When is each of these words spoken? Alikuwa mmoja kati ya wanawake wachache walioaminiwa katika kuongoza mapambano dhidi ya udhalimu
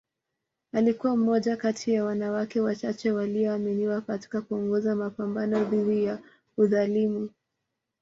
Alikuwa 0.73 1.17
mmoja 1.17 1.57
kati 1.57 1.93
ya 1.93 2.05
wanawake 2.05 2.59
wachache 2.61 3.11
walioaminiwa 3.11 4.01
katika 4.01 4.41
kuongoza 4.41 4.95
mapambano 4.95 5.63
dhidi 5.63 6.03
ya 6.03 6.19
udhalimu 6.57 7.29